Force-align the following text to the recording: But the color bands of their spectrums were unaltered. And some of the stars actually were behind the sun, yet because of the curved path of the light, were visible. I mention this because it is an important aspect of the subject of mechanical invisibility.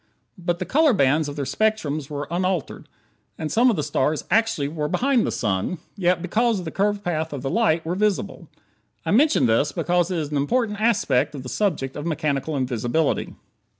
But 0.39 0.57
the 0.57 0.65
color 0.65 0.93
bands 0.93 1.29
of 1.29 1.35
their 1.35 1.45
spectrums 1.45 2.09
were 2.09 2.27
unaltered. 2.31 2.89
And 3.37 3.51
some 3.51 3.69
of 3.69 3.75
the 3.75 3.83
stars 3.83 4.23
actually 4.31 4.67
were 4.67 4.87
behind 4.87 5.27
the 5.27 5.31
sun, 5.31 5.77
yet 5.95 6.23
because 6.23 6.57
of 6.57 6.65
the 6.65 6.71
curved 6.71 7.03
path 7.03 7.31
of 7.31 7.43
the 7.43 7.51
light, 7.51 7.85
were 7.85 7.93
visible. 7.93 8.47
I 9.05 9.11
mention 9.11 9.45
this 9.45 9.71
because 9.71 10.09
it 10.09 10.17
is 10.17 10.31
an 10.31 10.37
important 10.37 10.81
aspect 10.81 11.35
of 11.35 11.43
the 11.43 11.49
subject 11.49 11.95
of 11.95 12.07
mechanical 12.07 12.57
invisibility. 12.57 13.35